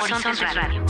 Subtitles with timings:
[0.00, 0.82] Horizontes Radio.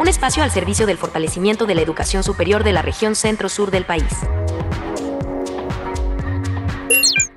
[0.00, 3.84] Un espacio al servicio del fortalecimiento de la educación superior de la región centro-sur del
[3.84, 4.04] país.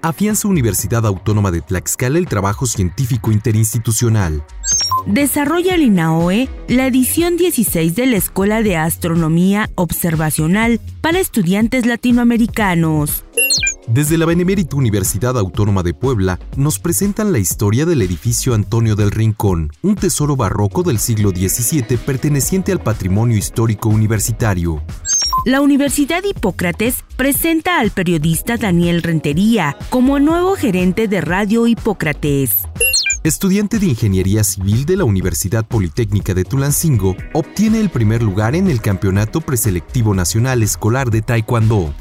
[0.02, 4.44] Afianza Universidad Autónoma de Tlaxcala el trabajo científico interinstitucional.
[5.06, 13.26] Desarrolla el INAOE la edición 16 de la Escuela de Astronomía Observacional para estudiantes latinoamericanos.
[13.88, 19.10] Desde la Benemérita Universidad Autónoma de Puebla nos presentan la historia del edificio Antonio del
[19.10, 24.84] Rincón, un tesoro barroco del siglo XVII perteneciente al patrimonio histórico universitario.
[25.46, 32.58] La Universidad Hipócrates presenta al periodista Daniel Rentería como nuevo gerente de Radio Hipócrates.
[33.24, 38.70] Estudiante de Ingeniería Civil de la Universidad Politécnica de Tulancingo, obtiene el primer lugar en
[38.70, 41.94] el Campeonato Preselectivo Nacional Escolar de Taekwondo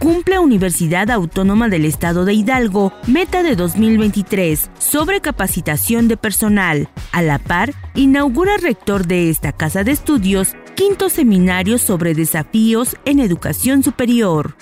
[0.00, 6.88] cumple Universidad Autónoma del Estado de Hidalgo meta de 2023 sobre capacitación de personal.
[7.12, 13.20] A la par, inaugura rector de esta casa de estudios quinto seminario sobre desafíos en
[13.20, 14.56] educación superior.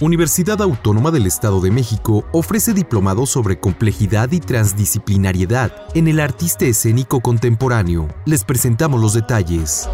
[0.00, 6.64] Universidad Autónoma del Estado de México ofrece diplomado sobre complejidad y transdisciplinariedad en el artista
[6.64, 8.08] escénico contemporáneo.
[8.26, 9.88] Les presentamos los detalles.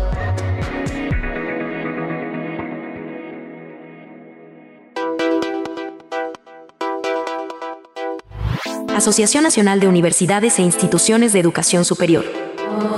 [8.96, 12.24] Asociación Nacional de Universidades e Instituciones de Educación Superior.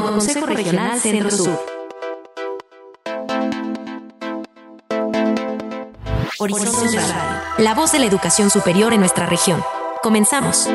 [0.07, 1.61] Consejo Regional Centro Sur.
[6.39, 6.99] Horizonte.
[7.59, 9.61] La voz de la educación superior en nuestra región.
[10.01, 10.69] Comenzamos.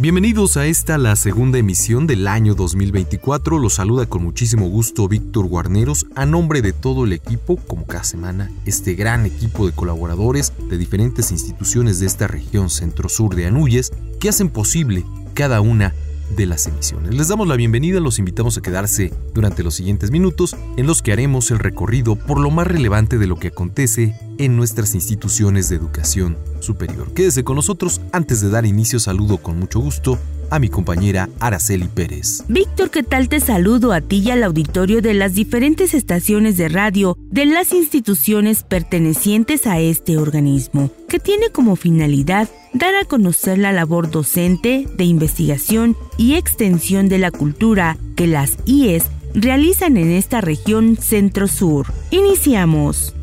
[0.00, 3.58] Bienvenidos a esta, la segunda emisión del año 2024.
[3.58, 8.04] Los saluda con muchísimo gusto Víctor Guarneros a nombre de todo el equipo, como cada
[8.04, 13.90] semana, este gran equipo de colaboradores de diferentes instituciones de esta región centro-sur de Anuyes
[14.20, 15.04] que hacen posible
[15.34, 15.92] cada una
[16.36, 17.12] de las emisiones.
[17.12, 21.12] Les damos la bienvenida, los invitamos a quedarse durante los siguientes minutos en los que
[21.12, 25.76] haremos el recorrido por lo más relevante de lo que acontece en nuestras instituciones de
[25.76, 27.12] educación superior.
[27.12, 30.18] Quédese con nosotros antes de dar inicio, saludo con mucho gusto
[30.50, 32.42] a mi compañera Araceli Pérez.
[32.48, 36.68] Víctor, ¿qué tal te saludo a ti y al auditorio de las diferentes estaciones de
[36.68, 43.58] radio de las instituciones pertenecientes a este organismo, que tiene como finalidad dar a conocer
[43.58, 50.10] la labor docente, de investigación y extensión de la cultura que las IES realizan en
[50.10, 51.92] esta región centro-sur.
[52.10, 53.14] Iniciamos.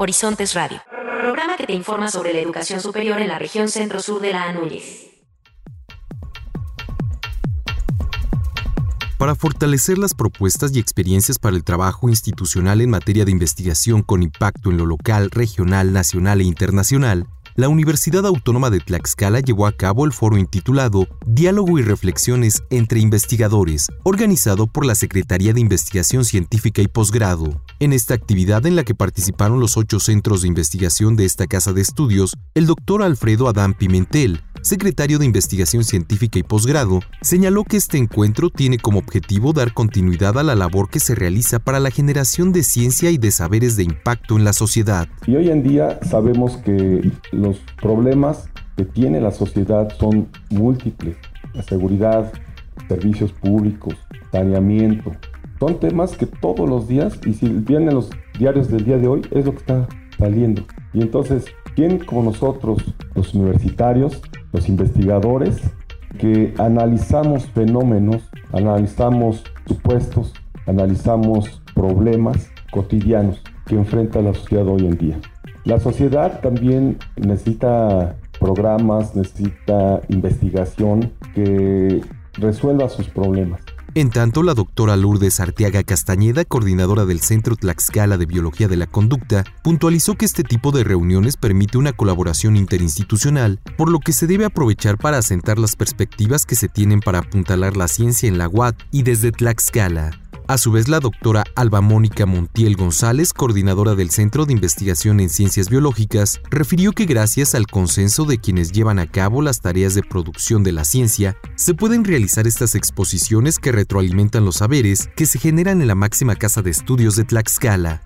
[0.00, 0.80] Horizontes Radio
[1.22, 5.08] programa que te informa sobre la educación superior en la región centro-sur de la Anúñez.
[9.18, 14.22] Para fortalecer las propuestas y experiencias para el trabajo institucional en materia de investigación con
[14.22, 17.26] impacto en lo local, regional, nacional e internacional,
[17.58, 23.00] la Universidad Autónoma de Tlaxcala llevó a cabo el foro intitulado Diálogo y Reflexiones entre
[23.00, 27.60] Investigadores, organizado por la Secretaría de Investigación Científica y Posgrado.
[27.80, 31.72] En esta actividad en la que participaron los ocho centros de investigación de esta casa
[31.72, 37.78] de estudios, el doctor Alfredo Adán Pimentel, secretario de Investigación Científica y Posgrado, señaló que
[37.78, 41.90] este encuentro tiene como objetivo dar continuidad a la labor que se realiza para la
[41.90, 45.08] generación de ciencia y de saberes de impacto en la sociedad.
[45.26, 51.16] Y hoy en día sabemos que los problemas que tiene la sociedad son múltiples.
[51.54, 52.30] La seguridad,
[52.88, 53.94] servicios públicos,
[54.30, 55.12] saneamiento.
[55.58, 59.22] Son temas que todos los días, y si vienen los diarios del día de hoy,
[59.30, 60.62] es lo que está saliendo.
[60.92, 61.46] Y entonces,
[61.78, 62.82] ¿quién como nosotros,
[63.14, 64.20] los universitarios,
[64.52, 65.62] los investigadores
[66.18, 70.32] que analizamos fenómenos, analizamos supuestos,
[70.66, 75.20] analizamos problemas cotidianos que enfrenta la sociedad hoy en día.
[75.64, 82.00] La sociedad también necesita programas, necesita investigación que
[82.38, 83.60] resuelva sus problemas.
[83.98, 88.86] En tanto, la doctora Lourdes Arteaga Castañeda, coordinadora del Centro Tlaxcala de Biología de la
[88.86, 94.28] Conducta, puntualizó que este tipo de reuniones permite una colaboración interinstitucional, por lo que se
[94.28, 98.46] debe aprovechar para asentar las perspectivas que se tienen para apuntalar la ciencia en la
[98.46, 100.27] UAT y desde Tlaxcala.
[100.50, 105.28] A su vez, la doctora Alba Mónica Montiel González, coordinadora del Centro de Investigación en
[105.28, 110.02] Ciencias Biológicas, refirió que gracias al consenso de quienes llevan a cabo las tareas de
[110.02, 115.38] producción de la ciencia, se pueden realizar estas exposiciones que retroalimentan los saberes que se
[115.38, 118.00] generan en la máxima casa de estudios de Tlaxcala.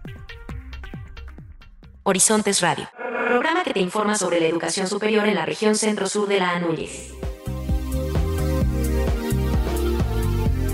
[2.03, 2.89] Horizontes Radio,
[3.29, 7.13] programa que te informa sobre la educación superior en la región centro-sur de la Anúñez.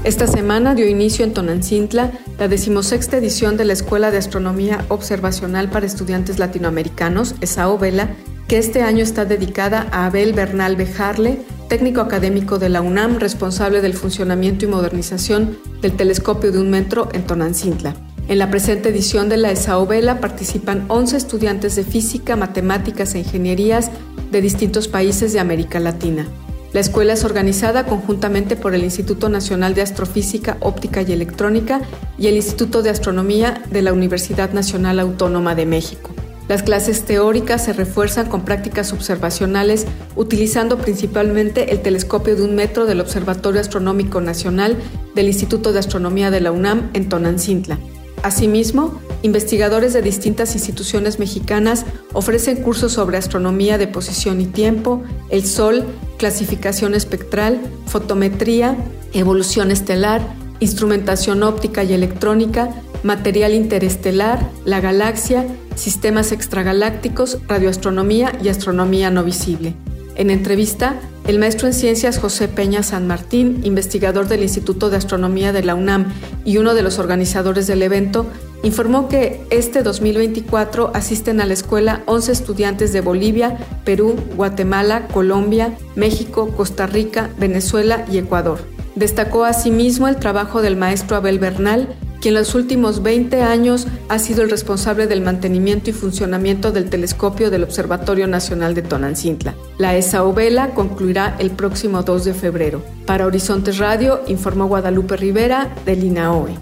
[0.05, 5.71] Esta semana dio inicio en Tonancintla la decimosexta edición de la Escuela de Astronomía Observacional
[5.71, 8.11] para Estudiantes Latinoamericanos, ESAO Vela,
[8.47, 13.81] que este año está dedicada a Abel Bernal Bejarle, técnico académico de la UNAM responsable
[13.83, 17.95] del funcionamiento y modernización del telescopio de un metro en Tonancintla.
[18.29, 23.19] En la presente edición de la ESAO Vela participan 11 estudiantes de física, matemáticas e
[23.19, 23.91] ingenierías
[24.31, 26.27] de distintos países de América Latina.
[26.73, 31.81] La escuela es organizada conjuntamente por el Instituto Nacional de Astrofísica, Óptica y Electrónica
[32.19, 36.11] y el Instituto de Astronomía de la Universidad Nacional Autónoma de México.
[36.47, 39.87] Las clases teóricas se refuerzan con prácticas observacionales
[40.17, 44.77] utilizando principalmente el telescopio de un metro del Observatorio Astronómico Nacional
[45.15, 47.79] del Instituto de Astronomía de la UNAM en Tonancintla.
[48.23, 55.45] Asimismo, investigadores de distintas instituciones mexicanas ofrecen cursos sobre astronomía de posición y tiempo, el
[55.45, 55.85] Sol,
[56.19, 58.77] clasificación espectral, fotometría,
[59.15, 60.21] evolución estelar,
[60.61, 62.71] instrumentación óptica y electrónica,
[63.03, 69.75] material interestelar, la galaxia, sistemas extragalácticos, radioastronomía y astronomía no visible.
[70.19, 70.97] En entrevista,
[71.29, 75.77] el maestro en ciencias José Peña San Martín, investigador del Instituto de Astronomía de la
[75.77, 76.13] UNAM
[76.45, 78.27] y uno de los organizadores del evento,
[78.65, 85.79] informó que este 2024 asisten a la escuela 11 estudiantes de Bolivia, Perú, Guatemala, Colombia,
[85.95, 88.59] México, Costa Rica, Venezuela y Ecuador.
[88.97, 94.19] Destacó asimismo el trabajo del maestro Abel Bernal, quien en los últimos 20 años ha
[94.19, 99.55] sido el responsable del mantenimiento y funcionamiento del telescopio del Observatorio Nacional de Tonancintla.
[99.79, 102.83] La ESA Vela concluirá el próximo 2 de febrero.
[103.07, 106.57] Para Horizontes Radio, informó Guadalupe Rivera del INAOE.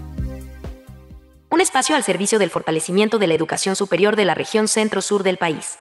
[1.49, 5.37] Un espacio al servicio del fortalecimiento de la educación superior de la región centro-sur del
[5.37, 5.79] país.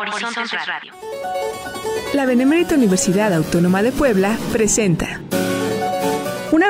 [0.00, 0.92] Horizontes Radio.
[2.14, 5.20] La Benemérita Universidad Autónoma de Puebla presenta.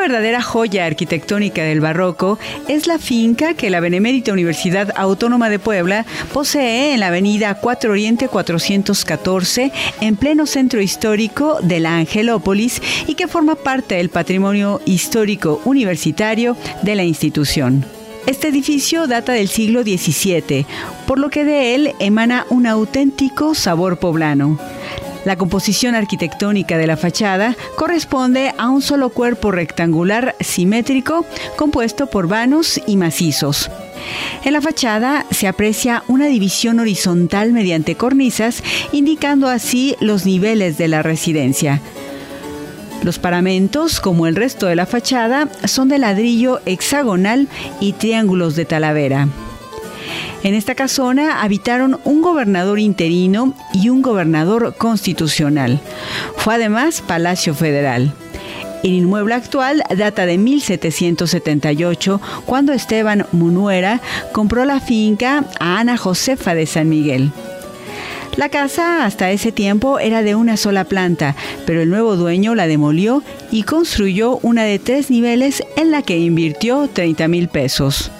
[0.08, 6.06] Verdadera joya arquitectónica del barroco es la finca que la Benemérita Universidad Autónoma de Puebla
[6.32, 9.70] posee en la avenida 4 Oriente 414,
[10.00, 16.56] en pleno centro histórico de la Angelópolis y que forma parte del patrimonio histórico universitario
[16.80, 17.84] de la institución.
[18.24, 20.64] Este edificio data del siglo XVII,
[21.06, 24.58] por lo que de él emana un auténtico sabor poblano.
[25.28, 32.28] La composición arquitectónica de la fachada corresponde a un solo cuerpo rectangular simétrico compuesto por
[32.28, 33.70] vanos y macizos.
[34.42, 40.88] En la fachada se aprecia una división horizontal mediante cornisas, indicando así los niveles de
[40.88, 41.82] la residencia.
[43.02, 47.48] Los paramentos, como el resto de la fachada, son de ladrillo hexagonal
[47.80, 49.28] y triángulos de talavera.
[50.44, 55.80] En esta casona habitaron un gobernador interino y un gobernador constitucional.
[56.36, 58.12] Fue además Palacio Federal.
[58.84, 64.00] El inmueble actual data de 1778, cuando Esteban Munuera
[64.32, 67.32] compró la finca a Ana Josefa de San Miguel.
[68.36, 71.34] La casa hasta ese tiempo era de una sola planta,
[71.66, 76.18] pero el nuevo dueño la demolió y construyó una de tres niveles en la que
[76.18, 78.12] invirtió 30 mil pesos.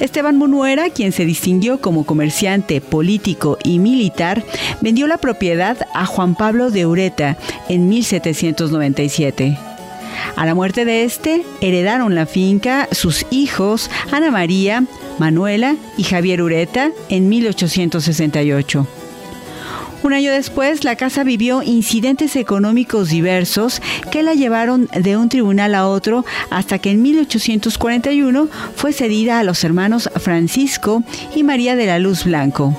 [0.00, 4.44] Esteban Munuera, quien se distinguió como comerciante, político y militar,
[4.80, 7.36] vendió la propiedad a Juan Pablo de Ureta
[7.68, 9.58] en 1797.
[10.36, 14.84] A la muerte de este, heredaron la finca sus hijos Ana María,
[15.18, 19.01] Manuela y Javier Ureta en 1868.
[20.02, 23.80] Un año después, la casa vivió incidentes económicos diversos
[24.10, 29.44] que la llevaron de un tribunal a otro hasta que en 1841 fue cedida a
[29.44, 31.04] los hermanos Francisco
[31.36, 32.76] y María de la Luz Blanco.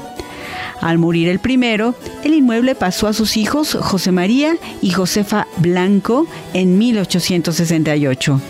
[0.82, 6.28] Al morir el primero, el inmueble pasó a sus hijos José María y Josefa Blanco
[6.54, 8.42] en 1868.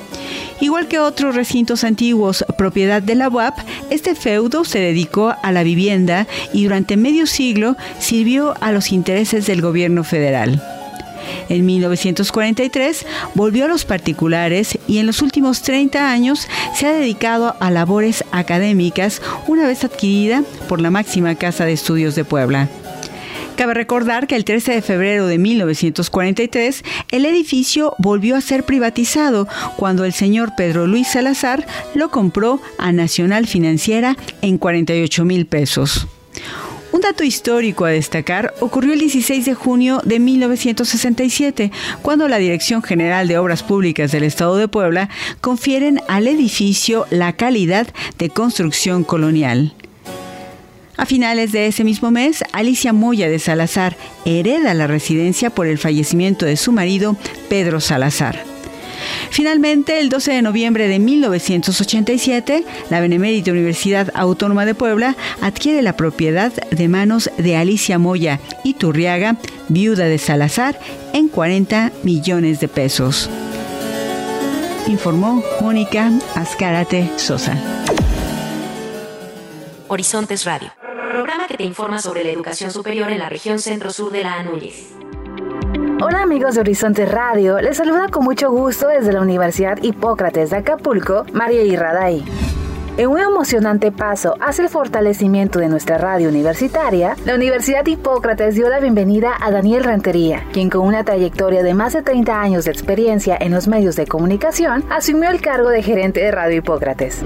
[0.60, 3.58] Igual que otros recintos antiguos propiedad de la UAP,
[3.90, 9.46] este feudo se dedicó a la vivienda y durante medio siglo sirvió a los intereses
[9.46, 10.62] del gobierno federal.
[11.50, 17.56] En 1943 volvió a los particulares y en los últimos 30 años se ha dedicado
[17.60, 22.70] a labores académicas una vez adquirida por la máxima Casa de Estudios de Puebla.
[23.56, 29.48] Cabe recordar que el 13 de febrero de 1943 el edificio volvió a ser privatizado
[29.78, 36.08] cuando el señor Pedro Luis Salazar lo compró a Nacional Financiera en 48 mil pesos.
[36.92, 41.72] Un dato histórico a destacar ocurrió el 16 de junio de 1967,
[42.04, 45.10] cuando la Dirección General de Obras Públicas del Estado de Puebla
[45.42, 47.88] confieren al edificio la calidad
[48.20, 49.74] de construcción colonial.
[50.96, 55.80] A finales de ese mismo mes, Alicia Moya de Salazar hereda la residencia por el
[55.80, 57.18] fallecimiento de su marido,
[57.50, 58.44] Pedro Salazar.
[59.32, 65.98] Finalmente, el 12 de noviembre de 1987, la Benemérita Universidad Autónoma de Puebla adquiere la
[65.98, 69.38] propiedad de manos de Alicia Moya y Turriaga,
[69.70, 70.80] viuda de Salazar,
[71.14, 73.30] en 40 millones de pesos.
[74.88, 77.58] Informó Mónica Azcárate Sosa.
[79.88, 80.72] Horizontes Radio,
[81.24, 84.92] programa que te informa sobre la educación superior en la región centro-sur de la Anúñez.
[86.02, 90.58] Hola amigos de Horizonte Radio, les saluda con mucho gusto desde la Universidad Hipócrates de
[90.58, 92.26] Acapulco, María Irraday.
[92.98, 98.68] En un emocionante paso hacia el fortalecimiento de nuestra radio universitaria, la Universidad Hipócrates dio
[98.68, 102.72] la bienvenida a Daniel Rentería, quien con una trayectoria de más de 30 años de
[102.72, 107.24] experiencia en los medios de comunicación, asumió el cargo de gerente de Radio Hipócrates.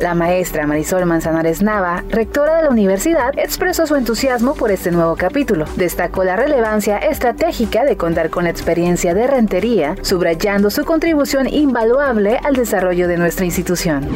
[0.00, 5.14] La maestra Marisol Manzanares Nava, rectora de la universidad, expresó su entusiasmo por este nuevo
[5.16, 5.66] capítulo.
[5.76, 12.38] Destacó la relevancia estratégica de contar con la experiencia de rentería, subrayando su contribución invaluable
[12.42, 14.08] al desarrollo de nuestra institución.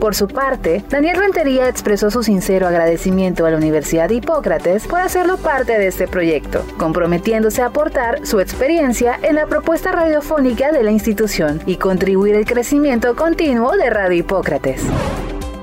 [0.00, 4.98] Por su parte, Daniel Rentería expresó su sincero agradecimiento a la Universidad de Hipócrates por
[4.98, 10.84] hacerlo parte de este proyecto, comprometiéndose a aportar su experiencia en la propuesta radiofónica de
[10.84, 14.82] la institución y contribuir al crecimiento continuo de Radio Hipócrates.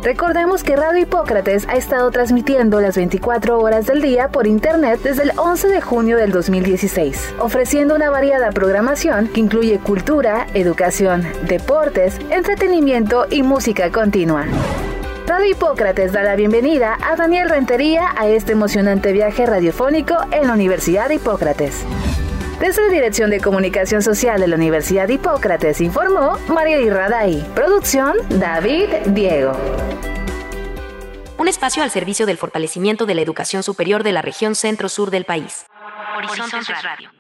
[0.07, 5.23] Recordemos que Radio Hipócrates ha estado transmitiendo las 24 horas del día por internet desde
[5.23, 12.17] el 11 de junio del 2016, ofreciendo una variada programación que incluye cultura, educación, deportes,
[12.29, 14.45] entretenimiento y música continua.
[15.25, 20.53] Radio Hipócrates da la bienvenida a Daniel Rentería a este emocionante viaje radiofónico en la
[20.53, 21.83] Universidad de Hipócrates.
[22.59, 27.45] Desde la Dirección de Comunicación Social de la Universidad de Hipócrates informó María Irraday.
[27.53, 29.51] Producción David Diego.
[31.37, 35.25] Un espacio al servicio del fortalecimiento de la educación superior de la región centro-sur del
[35.25, 35.67] país.
[36.17, 37.16] Horizontes Radio.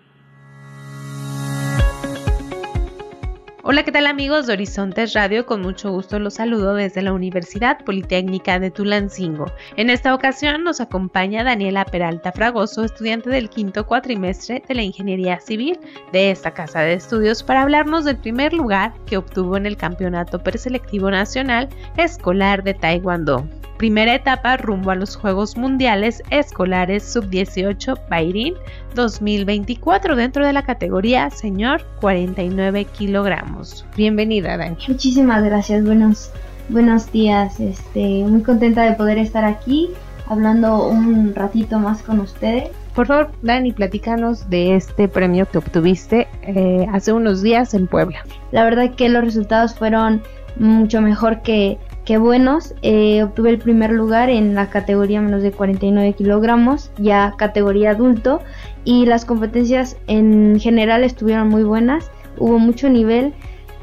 [3.69, 5.45] Hola, ¿qué tal amigos de Horizontes Radio?
[5.45, 9.51] Con mucho gusto los saludo desde la Universidad Politécnica de Tulancingo.
[9.75, 15.41] En esta ocasión nos acompaña Daniela Peralta Fragoso, estudiante del quinto cuatrimestre de la Ingeniería
[15.41, 15.77] Civil
[16.13, 20.41] de esta casa de estudios, para hablarnos del primer lugar que obtuvo en el Campeonato
[20.41, 28.55] Preselectivo Nacional Escolar de Taekwondo primera etapa rumbo a los Juegos Mundiales Escolares Sub-18 Bairín
[28.95, 33.85] 2024 dentro de la categoría Señor 49 kilogramos.
[33.95, 34.77] Bienvenida, Dani.
[34.87, 36.31] Muchísimas gracias, buenos,
[36.69, 37.59] buenos días.
[37.59, 39.89] Este, muy contenta de poder estar aquí
[40.27, 42.69] hablando un ratito más con ustedes.
[42.95, 48.25] Por favor, Dani, platícanos de este premio que obtuviste eh, hace unos días en Puebla.
[48.51, 50.23] La verdad que los resultados fueron
[50.55, 51.77] mucho mejor que
[52.07, 52.73] Qué buenos.
[52.83, 58.39] Eh, obtuve el primer lugar en la categoría menos de 49 kilogramos, ya categoría adulto,
[58.85, 62.09] y las competencias en general estuvieron muy buenas.
[62.37, 63.33] Hubo mucho nivel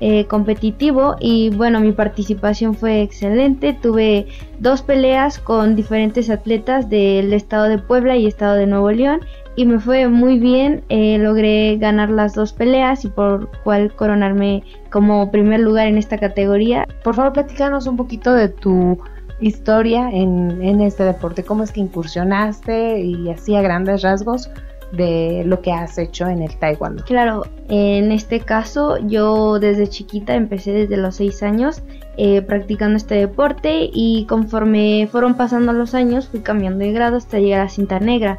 [0.07, 3.73] eh, competitivo y bueno, mi participación fue excelente.
[3.73, 4.27] Tuve
[4.59, 9.21] dos peleas con diferentes atletas del estado de Puebla y estado de Nuevo León
[9.57, 10.85] y me fue muy bien.
[10.91, 16.19] Eh, logré ganar las dos peleas y por cual coronarme como primer lugar en esta
[16.19, 16.87] categoría.
[17.03, 18.99] Por favor, platícanos un poquito de tu
[19.41, 24.51] historia en, en este deporte, cómo es que incursionaste y así a grandes rasgos
[24.93, 27.05] de lo que has hecho en el taekwondo.
[27.05, 31.83] Claro, en este caso yo desde chiquita empecé desde los 6 años
[32.17, 37.39] eh, practicando este deporte y conforme fueron pasando los años fui cambiando de grado hasta
[37.39, 38.39] llegar a cinta negra.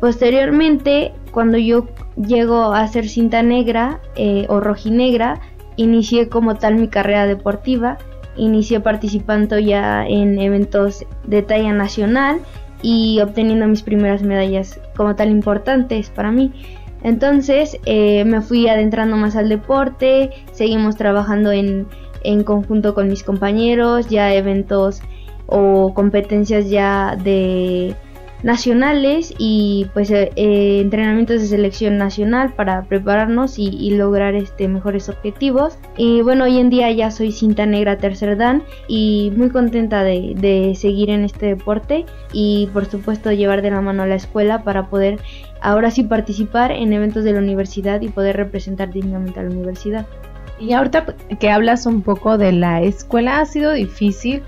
[0.00, 5.40] Posteriormente, cuando yo llego a ser cinta negra eh, o rojinegra,
[5.76, 7.98] inicié como tal mi carrera deportiva,
[8.36, 12.40] inicié participando ya en eventos de talla nacional
[12.82, 16.52] y obteniendo mis primeras medallas como tal importantes para mí.
[17.02, 21.86] Entonces eh, me fui adentrando más al deporte, seguimos trabajando en,
[22.22, 25.02] en conjunto con mis compañeros, ya eventos
[25.46, 27.96] o competencias ya de
[28.42, 35.08] nacionales y pues eh, eh, entrenamientos de selección nacional para prepararnos y, lograr este mejores
[35.08, 35.78] objetivos.
[35.96, 40.34] Y bueno hoy en día ya soy cinta negra tercer dan y muy contenta de,
[40.36, 44.64] de seguir en este deporte y por supuesto llevar de la mano a la escuela
[44.64, 45.18] para poder
[45.60, 50.06] ahora sí participar en eventos de la universidad y poder representar dignamente a la universidad.
[50.58, 51.06] Y ahorita
[51.40, 54.42] que hablas un poco de la escuela ha sido difícil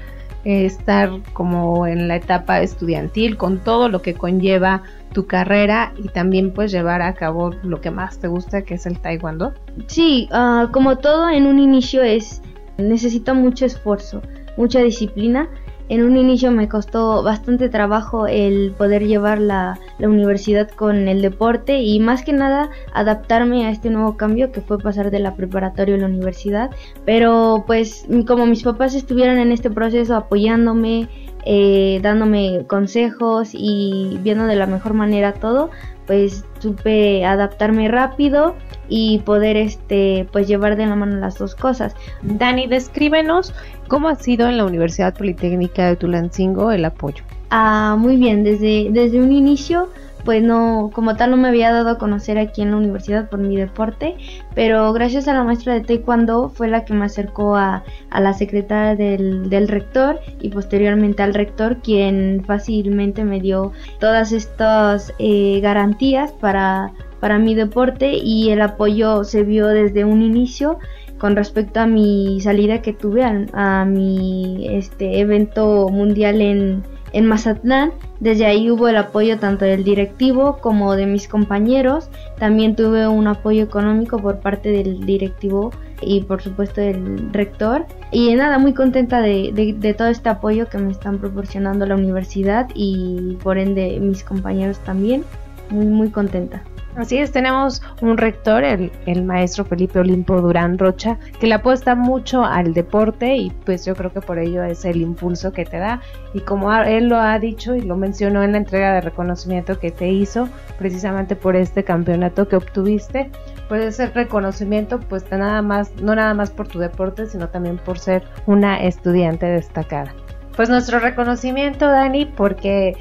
[0.45, 4.83] estar como en la etapa estudiantil con todo lo que conlleva
[5.13, 8.87] tu carrera y también pues llevar a cabo lo que más te gusta que es
[8.87, 9.55] el taekwondo?
[9.87, 12.43] Sí, ah, como todo en un inicio es
[12.77, 14.21] necesita mucho esfuerzo,
[14.57, 15.49] mucha disciplina
[15.89, 21.21] En un inicio me costó bastante trabajo el poder llevar la, la, universidad con el
[21.21, 25.37] deporte y más que nada adaptarme a este nuevo cambio que fue pasar de la
[25.37, 26.71] preparatoria a la universidad.
[27.05, 31.09] Pero pues como mis papás estuvieron en este proceso apoyándome,
[31.45, 35.71] eh, dándome consejos y viendo de la mejor manera todo,
[36.07, 38.55] pues supe adaptarme rápido
[38.89, 41.95] y poder este pues llevar de la mano las dos cosas.
[42.23, 43.55] Dani, descríbenos
[43.89, 47.25] cómo ha sido en la Universidad Politécnica de Tulancingo el apoyo.
[47.51, 49.89] Ah, muy bien, desde, desde un inicio
[50.25, 53.41] pues no, como tal no me había dado a conocer aquí en la universidad por
[53.41, 54.17] mi deporte,
[54.55, 58.97] pero gracias a la maestra de taekwondo fue la que me acercó a, la secretaria
[58.97, 66.93] del, rector y posteriormente al rector quien fácilmente me dio todas estas eh, garantías para,
[67.25, 70.79] para mi deporte y el apoyo se vio desde un inicio
[71.17, 76.83] con respecto a mi salida que tuve a, mi este evento mundial en,
[77.15, 77.93] en Mazatlán.
[78.21, 82.11] Desde ahí hubo el apoyo tanto del directivo como de mis compañeros.
[82.39, 85.71] También tuve un apoyo económico por parte del directivo
[86.03, 87.87] y por supuesto del rector.
[88.13, 93.39] Y nada, muy contenta de, todo este apoyo que me están proporcionando la universidad y
[93.43, 95.25] por ende mis compañeros también.
[95.71, 96.63] Muy, muy contenta.
[96.97, 98.91] Así es, tenemos un rector, el,
[99.25, 104.13] maestro Felipe Olimpo Durán Rocha, que le apuesta mucho al deporte y pues yo creo
[104.13, 106.01] que por ello es el impulso que te da.
[106.35, 109.91] Y como él lo ha dicho y lo mencionó en la entrega de reconocimiento que
[109.91, 110.49] te hizo
[110.79, 113.29] precisamente por este campeonato que obtuviste,
[113.69, 117.99] puede ser reconocimiento pues nada más, no nada más por tu deporte, sino también por
[117.99, 120.15] ser una estudiante destacada.
[120.55, 122.95] Pues nuestro reconocimiento, Dani, porque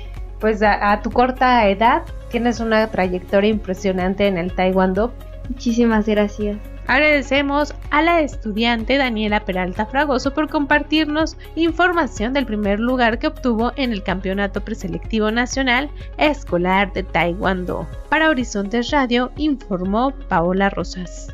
[0.43, 5.13] pues a tu corta edad Tienes una trayectoria impresionante en el Taekwondo.
[5.49, 6.57] Muchísimas gracias.
[6.87, 13.71] Agradecemos a la estudiante Daniela Peralta Fragoso por compartirnos información del primer lugar que obtuvo
[13.75, 17.87] en el Campeonato Preselectivo Nacional Escolar de Taekwondo.
[18.09, 21.31] Para Horizontes Radio informó Paola Rosas.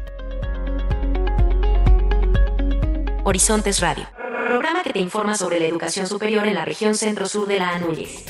[3.23, 4.03] Horizontes Radio,
[4.47, 8.25] programa que te informa sobre la educación superior en la región centro-sur de la Anúñez.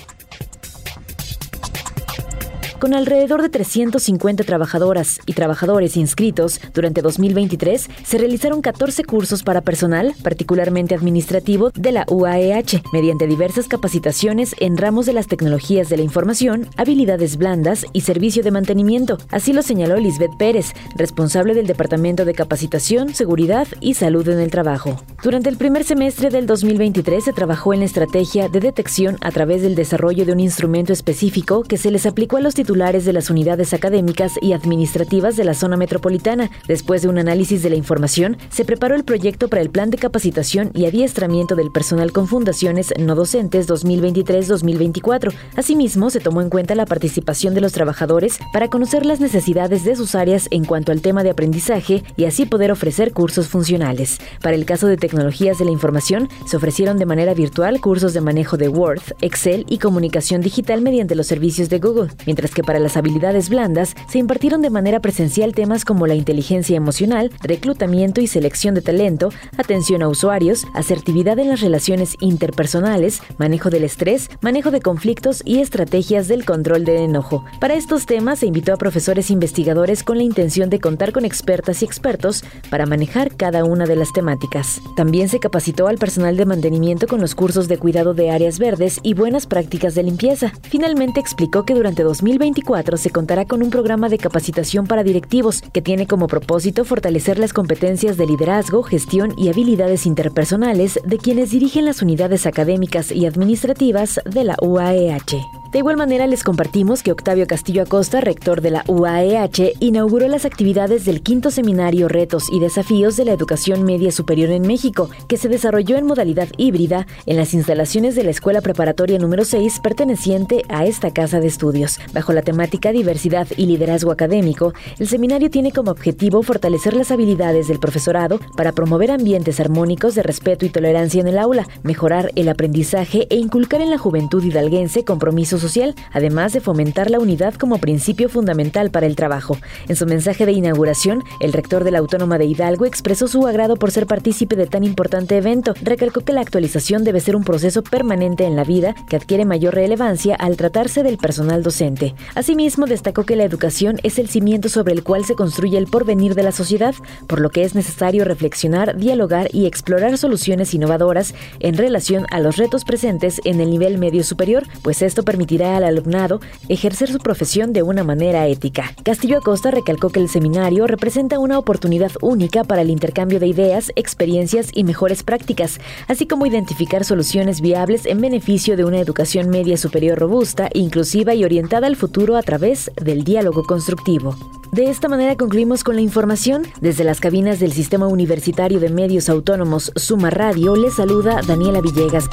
[2.79, 9.59] Con alrededor de 350 trabajadoras y trabajadores inscritos, durante 2023 se realizaron 14 cursos para
[9.59, 15.97] personal, particularmente administrativo, de la UAEH, mediante diversas capacitaciones en ramos de las tecnologías de
[15.97, 19.17] la información, habilidades blandas y servicio de mantenimiento.
[19.29, 24.51] Así lo señaló Lisbeth Pérez, responsable del Departamento de Capacitación, Seguridad y Salud en el
[24.51, 25.03] Trabajo.
[25.21, 29.63] Durante el primer semestre del 2023 se trabajó en la estrategia de detección a través
[29.63, 33.31] del desarrollo de un instrumento específico que se les aplicó a los titulares de las
[33.31, 36.51] unidades académicas y administrativas de la zona metropolitana.
[36.67, 39.97] Después de un análisis de la información, se preparó el proyecto para el Plan de
[39.97, 45.33] Capacitación y Adiestramiento del Personal con Fundaciones No Docentes 2023-2024.
[45.55, 49.95] Asimismo, se tomó en cuenta la participación de los trabajadores para conocer las necesidades de
[49.95, 54.19] sus áreas en cuanto al tema de aprendizaje y así poder ofrecer cursos funcionales.
[54.43, 58.21] Para el caso de tecnologías de la información, se ofrecieron de manera virtual cursos de
[58.21, 62.79] manejo de Word, Excel y comunicación digital mediante los servicios de Google, mientras que para
[62.79, 68.27] las habilidades blandas se impartieron de manera presencial temas como la inteligencia emocional, reclutamiento y
[68.27, 74.71] selección de talento, atención a usuarios, asertividad en las relaciones interpersonales, manejo del estrés, manejo
[74.71, 77.45] de conflictos y estrategias del control del enojo.
[77.59, 81.81] Para estos temas se invitó a profesores investigadores con la intención de contar con expertas
[81.81, 84.81] y expertos para manejar cada una de las temáticas.
[84.95, 88.99] También se capacitó al personal de mantenimiento con los cursos de cuidado de áreas verdes
[89.03, 90.51] y buenas prácticas de limpieza.
[90.63, 92.48] Finalmente explicó que durante 2020
[92.97, 97.53] se contará con un programa de capacitación para directivos que tiene como propósito fortalecer las
[97.53, 104.19] competencias de liderazgo, gestión y habilidades interpersonales de quienes dirigen las unidades académicas y administrativas
[104.25, 105.59] de la UAEH.
[105.71, 110.45] De igual manera les compartimos que Octavio Castillo Acosta, rector de la UAEH, inauguró las
[110.45, 115.37] actividades del quinto seminario Retos y Desafíos de la Educación Media Superior en México, que
[115.37, 120.63] se desarrolló en modalidad híbrida en las instalaciones de la Escuela Preparatoria número 6 perteneciente
[120.69, 121.99] a esta casa de estudios.
[122.13, 127.67] Bajo la temática Diversidad y Liderazgo Académico, el seminario tiene como objetivo fortalecer las habilidades
[127.67, 132.49] del profesorado para promover ambientes armónicos de respeto y tolerancia en el aula, mejorar el
[132.49, 137.77] aprendizaje e inculcar en la juventud hidalguense compromisos social, además de fomentar la unidad como
[137.79, 139.57] principio fundamental para el trabajo.
[139.87, 143.75] En su mensaje de inauguración, el rector de la Autónoma de Hidalgo expresó su agrado
[143.75, 145.73] por ser partícipe de tan importante evento.
[145.81, 149.75] Recalcó que la actualización debe ser un proceso permanente en la vida que adquiere mayor
[149.75, 152.15] relevancia al tratarse del personal docente.
[152.35, 156.35] Asimismo, destacó que la educación es el cimiento sobre el cual se construye el porvenir
[156.35, 156.93] de la sociedad,
[157.27, 162.57] por lo que es necesario reflexionar, dialogar y explorar soluciones innovadoras en relación a los
[162.57, 167.73] retos presentes en el nivel medio superior, pues esto permitirá al alumnado ejercer su profesión
[167.73, 168.93] de una manera ética.
[169.03, 173.91] Castillo Acosta recalcó que el seminario representa una oportunidad única para el intercambio de ideas,
[173.95, 179.77] experiencias y mejores prácticas, así como identificar soluciones viables en beneficio de una educación media
[179.77, 184.35] superior robusta, inclusiva y orientada al futuro a través del diálogo constructivo.
[184.71, 186.63] De esta manera concluimos con la información.
[186.79, 192.25] Desde las cabinas del Sistema Universitario de Medios Autónomos Suma Radio, les saluda Daniela Villegas.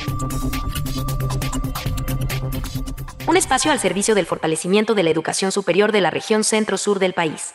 [3.27, 7.15] Un espacio al servicio del fortalecimiento de la educación superior de la región centro-sur del
[7.15, 7.55] país.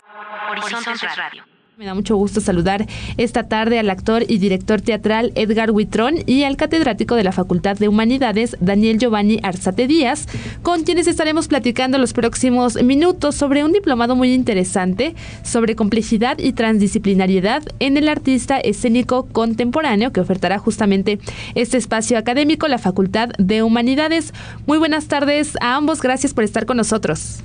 [0.51, 1.50] Horizontes Radio.
[1.81, 2.85] Me da mucho gusto saludar
[3.17, 7.75] esta tarde al actor y director teatral Edgar Huitrón y al catedrático de la Facultad
[7.75, 10.27] de Humanidades Daniel Giovanni Arzate Díaz,
[10.61, 16.53] con quienes estaremos platicando los próximos minutos sobre un diplomado muy interesante sobre complejidad y
[16.53, 21.17] transdisciplinariedad en el artista escénico contemporáneo que ofertará justamente
[21.55, 24.35] este espacio académico, la Facultad de Humanidades.
[24.67, 27.41] Muy buenas tardes a ambos, gracias por estar con nosotros.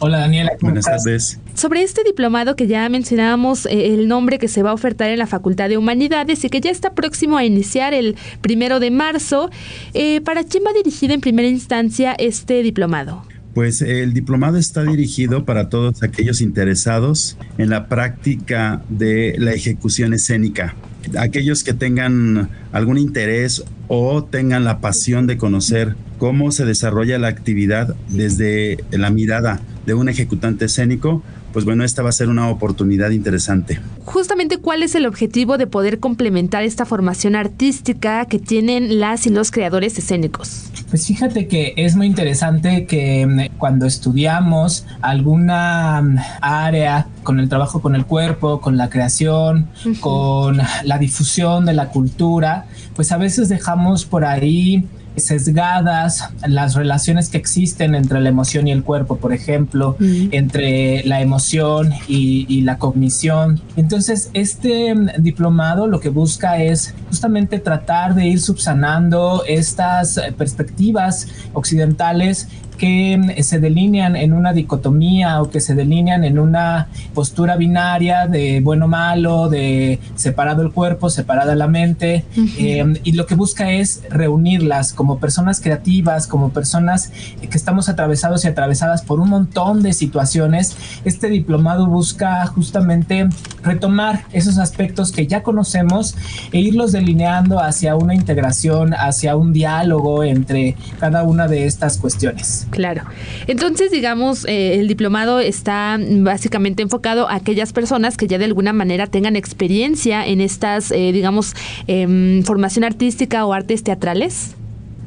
[0.00, 0.52] Hola Daniela.
[0.60, 1.40] Buenas tardes.
[1.54, 5.18] Sobre este diplomado que ya mencionábamos eh, el nombre que se va a ofertar en
[5.18, 9.50] la Facultad de Humanidades y que ya está próximo a iniciar el primero de marzo,
[9.94, 13.24] eh, ¿para quién va dirigido en primera instancia este diplomado?
[13.54, 20.14] Pues el diplomado está dirigido para todos aquellos interesados en la práctica de la ejecución
[20.14, 20.76] escénica
[21.18, 27.28] aquellos que tengan algún interés o tengan la pasión de conocer cómo se desarrolla la
[27.28, 32.50] actividad desde la mirada de un ejecutante escénico, pues bueno, esta va a ser una
[32.50, 33.80] oportunidad interesante.
[34.04, 39.30] Justamente, ¿cuál es el objetivo de poder complementar esta formación artística que tienen las y
[39.30, 40.70] los creadores escénicos?
[40.90, 47.48] Pues fíjate que es muy interesante que mm, cuando estudiamos alguna mm, área con el
[47.48, 49.68] trabajo con el cuerpo, con la creación,
[50.00, 57.28] con la difusión de la cultura, pues a veces dejamos por ahí sesgadas las relaciones
[57.28, 60.28] que existen entre la emoción y el cuerpo, por ejemplo, mm.
[60.32, 63.60] entre la emoción y, y, la cognición.
[63.76, 71.26] Entonces, este mm, diplomado lo que busca es justamente tratar de ir subsanando estas perspectivas
[71.52, 77.56] occidentales que mm, se delinean en una dicotomía o que se delinean en una postura
[77.56, 82.24] binaria de bueno malo, de separado el cuerpo, separada la mente,
[82.56, 88.44] em, y lo que busca es reunirlas como personas creativas, como personas que estamos atravesados
[88.44, 90.76] y atravesadas por un montón de situaciones.
[91.04, 93.28] Este diplomado busca justamente
[93.62, 96.16] retomar esos aspectos que ya conocemos
[96.50, 102.66] e irlos delineando hacia una integración, hacia un diálogo entre cada una de estas cuestiones.
[102.70, 103.04] Claro.
[103.46, 108.72] Entonces, digamos, eh, el diplomado está básicamente enfocado a aquellas personas que ya de alguna
[108.72, 111.54] manera tengan experiencia en estas, eh, digamos,
[111.86, 114.57] em, formación artística o artes teatrales.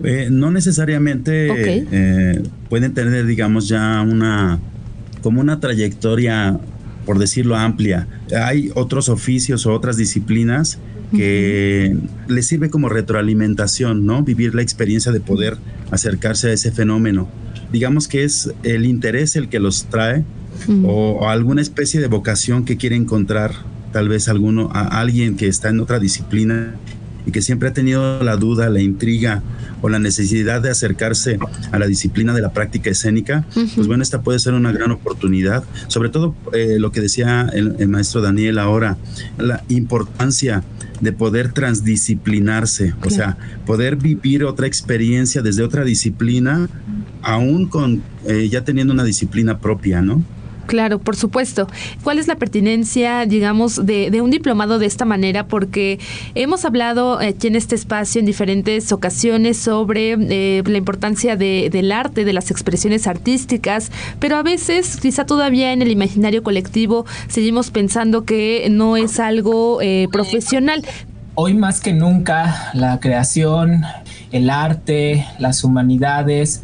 [0.03, 4.59] Eh, no necesariamente pueden tener, digamos, ya una
[5.21, 6.59] como una trayectoria,
[7.05, 8.07] por decirlo amplia.
[8.43, 10.79] Hay otros oficios o otras disciplinas
[11.15, 11.95] que
[12.27, 14.23] les sirve como retroalimentación, ¿no?
[14.23, 15.57] Vivir la experiencia de poder
[15.91, 17.27] acercarse a ese fenómeno
[17.71, 20.23] digamos que es el interés el que los trae
[20.83, 23.53] o, alguna especie de vocación que quiere encontrar
[23.91, 26.75] tal vez alguno, a alguien que está en otra disciplina
[27.25, 29.43] y que siempre ha tenido la duda, la intriga
[29.81, 31.39] o la necesidad de acercarse
[31.71, 35.63] a la disciplina de la práctica escénica, pues bueno, esta puede ser una gran oportunidad.
[35.87, 38.97] Sobre todo eh, lo que decía el, maestro Daniel ahora,
[39.37, 40.63] la importancia
[40.99, 46.69] de poder transdisciplinarse, o sea, poder vivir otra experiencia desde otra disciplina,
[47.23, 50.23] aún con eh, ya teniendo una disciplina propia, ¿no?
[50.65, 51.67] Claro, por supuesto.
[52.03, 55.47] ¿Cuál es la pertinencia, digamos, de, un diplomado de esta manera?
[55.47, 55.99] Porque
[56.35, 62.25] hemos hablado aquí en este espacio en diferentes ocasiones sobre eh, la importancia del arte,
[62.25, 68.23] de las expresiones artísticas, pero a veces, quizá todavía en el imaginario colectivo, seguimos pensando
[68.23, 70.85] que no es algo eh, profesional.
[71.35, 73.83] Hoy más que nunca, la creación,
[74.31, 76.61] el arte, las humanidades,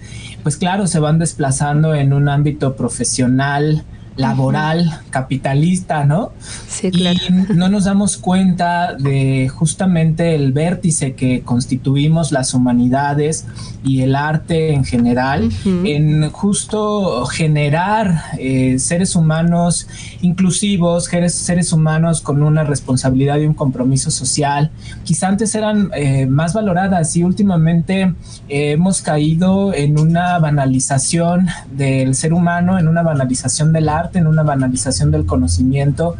[0.48, 3.84] pues claro, se van desplazando en un ámbito profesional,
[4.18, 6.32] laboral, capitalista, ¿no?
[6.68, 7.20] Sí, claro.
[7.30, 13.46] Y no nos damos cuenta de justamente el vértice que constituimos las humanidades
[13.84, 19.88] y el arte en general, en justo generar eh, seres humanos
[20.22, 24.72] inclusivos, seres, humanos con una responsabilidad y un compromiso social.
[25.04, 28.14] Quizá antes eran eh, más valoradas y últimamente
[28.50, 34.28] eh, hemos caído en una banalización del ser humano, en una banalización del arte en
[34.28, 36.16] una banalización del conocimiento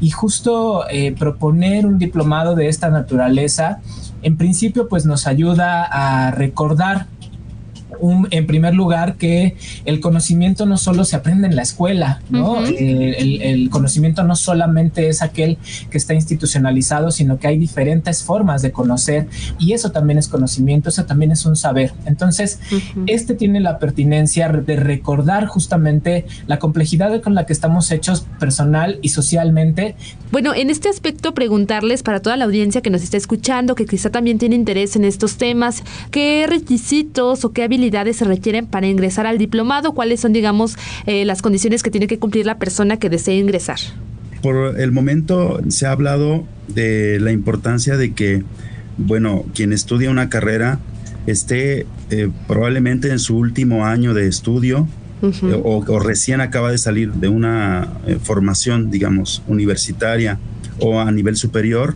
[0.00, 3.80] y justo eh, proponer un diplomado de esta naturaleza,
[4.22, 7.06] en principio pues nos ayuda a recordar
[8.30, 12.64] en primer lugar, que el conocimiento no solo se aprende en la escuela, ¿no?
[12.66, 15.58] Eh, el, conocimiento no solamente es aquel
[15.90, 20.88] que está institucionalizado, sino que hay diferentes formas de conocer y eso también es conocimiento,
[20.88, 21.92] eso también es un saber.
[22.06, 22.58] Entonces,
[23.06, 28.98] este tiene la pertinencia de recordar justamente la complejidad con la que estamos hechos personal
[29.02, 29.94] y socialmente.
[30.32, 34.10] Bueno, en este aspecto, preguntarles para toda la audiencia que nos está escuchando, que quizá
[34.10, 39.26] también tiene interés en estos temas, ¿qué requisitos o qué habilidades se requieren para ingresar
[39.26, 39.92] al diplomado?
[39.92, 40.76] ¿Cuáles son, digamos,
[41.06, 43.78] eh, las condiciones que tiene que cumplir la persona que desee ingresar?
[44.42, 48.42] Por el momento se ha hablado de la importancia de que,
[48.96, 50.78] bueno, quien estudia una carrera
[51.26, 54.88] esté eh, probablemente en su último año de estudio
[55.22, 57.88] eh, o, recién acaba de salir de una
[58.22, 60.38] formación, digamos, universitaria
[60.78, 61.94] o a nivel superior,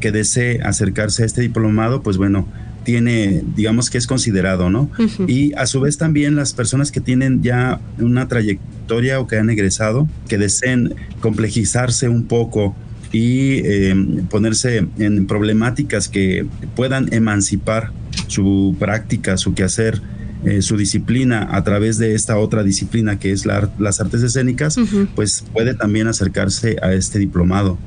[0.00, 2.46] que desee acercarse a este diplomado, pues bueno,
[2.84, 4.90] tiene, digamos que es considerado, ¿no?
[5.26, 9.50] Y a su vez también las personas que tienen ya una trayectoria o que han
[9.50, 12.74] egresado, que deseen complejizarse un poco
[13.12, 13.94] y eh,
[14.30, 17.90] ponerse en problemáticas que puedan emancipar
[18.28, 20.00] su práctica, su quehacer,
[20.44, 24.76] eh, su disciplina a través de esta otra disciplina que es las artes escénicas,
[25.14, 27.78] pues puede también acercarse a este diplomado.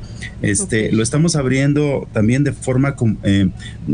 [0.41, 3.49] Este, Lo estamos abriendo también de forma eh,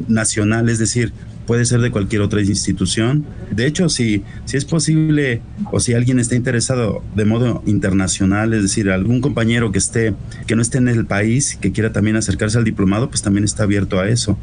[0.08, 1.14] nacional, es decir,
[1.50, 3.26] puede ser de cualquier otra institución.
[3.50, 5.42] De hecho, si, si es posible
[5.72, 10.14] o si alguien está interesado de modo internacional, es decir, algún compañero que esté,
[10.46, 13.64] que no esté en el país, que quiera también acercarse al diplomado, pues también está
[13.64, 14.38] abierto a eso.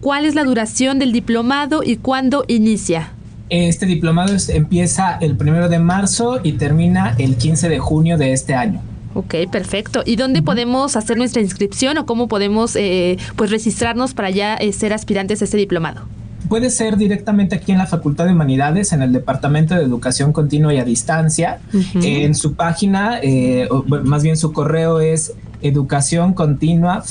[0.00, 3.12] ¿Cuál es la duración del diplomado y cuándo inicia?
[3.54, 8.52] Este diplomado empieza el primero de marzo y termina el 15 de junio de este
[8.52, 8.82] año.
[9.14, 10.02] Ok, perfecto.
[10.04, 14.72] ¿Y dónde podemos hacer nuestra inscripción o cómo podemos eh, pues registrarnos para ya eh,
[14.72, 16.02] ser aspirantes a este diplomado?
[16.48, 20.74] Puede ser directamente aquí en la Facultad de Humanidades, en el Departamento de Educación Continua
[20.74, 21.60] y a Distancia.
[21.94, 27.02] En su página, eh, más bien su correo es educación continua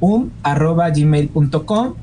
[0.00, 1.94] gmail.com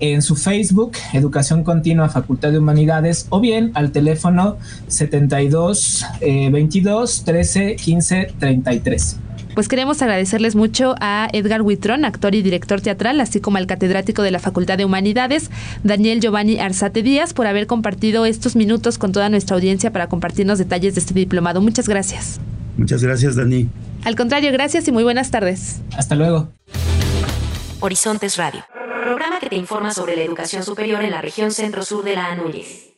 [0.00, 4.56] en su Facebook, Educación Continua Facultad de Humanidades, o bien al teléfono
[4.88, 9.18] 72 22 13 15 33.
[9.54, 14.22] Pues queremos agradecerles mucho a Edgar Huitrón, actor y director teatral, así como al catedrático
[14.22, 15.50] de la Facultad de Humanidades,
[15.84, 20.58] Daniel Giovanni Arzate Díaz, por haber compartido estos minutos con toda nuestra audiencia para compartirnos
[20.58, 21.60] detalles de este diplomado.
[21.60, 22.40] Muchas gracias.
[22.76, 23.68] Muchas gracias, Dani.
[24.04, 25.80] Al contrario, gracias y muy buenas tardes.
[25.96, 26.48] Hasta luego.
[27.80, 28.64] Horizontes Radio
[29.48, 32.94] te informa sobre la educación superior en la región centro-sur de la Anúñez.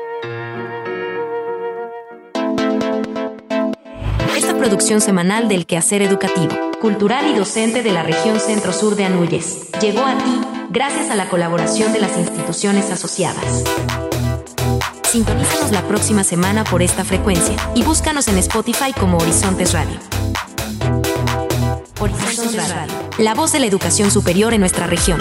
[4.36, 9.72] Esta producción semanal del quehacer educativo, cultural y docente de la región centro-sur de Anuyes
[9.82, 13.64] llegó a ti gracias a la colaboración de las instituciones asociadas.
[15.16, 19.98] Sintonízanos la próxima semana por esta frecuencia y búscanos en Spotify como Horizontes Radio.
[23.18, 25.20] La voz de la educación superior en nuestra región.